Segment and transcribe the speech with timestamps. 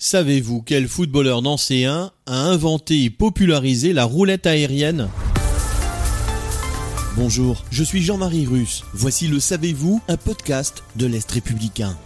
[0.00, 5.08] Savez-vous quel footballeur nancéen a inventé et popularisé la roulette aérienne?
[7.16, 8.84] Bonjour, je suis Jean-Marie Russe.
[8.94, 11.96] Voici le Savez-vous, un podcast de l'Est républicain.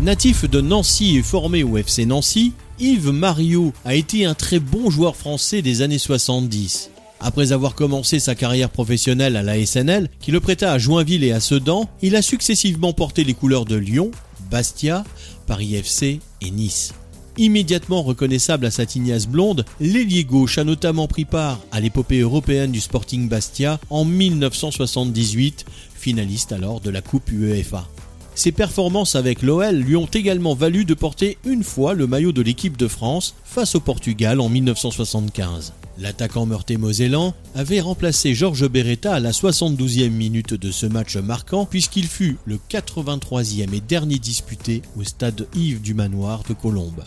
[0.00, 4.90] Natif de Nancy et formé au FC Nancy, Yves Mario a été un très bon
[4.90, 6.90] joueur français des années 70.
[7.20, 11.32] Après avoir commencé sa carrière professionnelle à la SNL, qui le prêta à Joinville et
[11.32, 14.10] à Sedan, il a successivement porté les couleurs de Lyon,
[14.50, 15.04] Bastia,
[15.46, 16.92] Paris FC Nice.
[17.38, 22.72] Immédiatement reconnaissable à sa tignasse blonde, l'ailier gauche a notamment pris part à l'épopée européenne
[22.72, 27.86] du Sporting Bastia en 1978, finaliste alors de la Coupe UEFA.
[28.34, 32.42] Ses performances avec l'OL lui ont également valu de porter une fois le maillot de
[32.42, 35.72] l'équipe de France face au Portugal en 1975.
[35.98, 42.06] L'attaquant meurthe-mosellan avait remplacé Georges Beretta à la 72e minute de ce match marquant puisqu'il
[42.06, 47.04] fut le 83e et dernier disputé au stade Yves du Manoir de Colombes.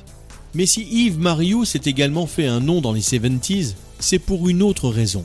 [0.55, 4.63] Mais si Yves Mario s'est également fait un nom dans les 70s, c'est pour une
[4.63, 5.23] autre raison.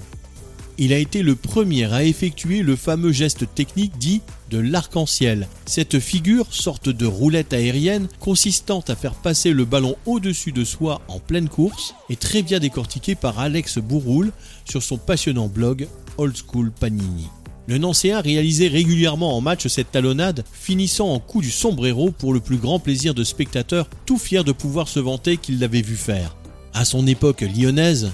[0.77, 5.47] Il a été le premier à effectuer le fameux geste technique dit de l'arc-en-ciel.
[5.67, 11.01] Cette figure, sorte de roulette aérienne, consistant à faire passer le ballon au-dessus de soi
[11.07, 14.33] en pleine course, est très bien décortiquée par Alex Bourroul
[14.69, 15.87] sur son passionnant blog
[16.19, 17.29] Old School Panini.
[17.67, 22.41] Le Nancéen réalisait régulièrement en match cette talonnade, finissant en coup du sombrero pour le
[22.41, 26.37] plus grand plaisir de spectateurs, tout fiers de pouvoir se vanter qu'il l'avait vu faire.
[26.75, 28.11] À son époque lyonnaise,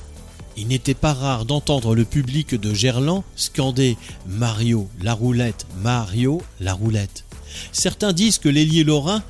[0.60, 3.96] il n'était pas rare d'entendre le public de Gerland scander
[4.28, 7.24] Mario la roulette, Mario la roulette.
[7.72, 9.22] Certains disent que l'ailier lorrain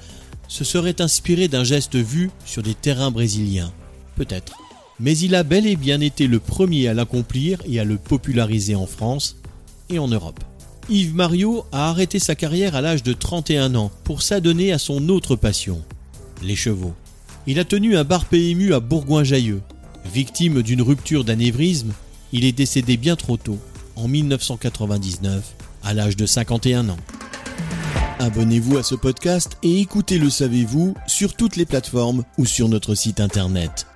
[0.48, 3.72] se serait inspiré d'un geste vu sur des terrains brésiliens.
[4.16, 4.58] Peut-être.
[4.98, 8.74] Mais il a bel et bien été le premier à l'accomplir et à le populariser
[8.74, 9.36] en France
[9.88, 10.42] et en Europe.
[10.88, 15.08] Yves Mario a arrêté sa carrière à l'âge de 31 ans pour s'adonner à son
[15.08, 15.80] autre passion,
[16.42, 16.94] les chevaux.
[17.46, 19.62] Il a tenu un bar PMU à Bourgoin-Jailleux.
[20.04, 21.92] Victime d'une rupture d'anévrisme,
[22.32, 23.58] il est décédé bien trop tôt,
[23.96, 26.96] en 1999, à l'âge de 51 ans.
[28.18, 32.94] Abonnez-vous à ce podcast et écoutez Le Savez-vous sur toutes les plateformes ou sur notre
[32.94, 33.86] site internet.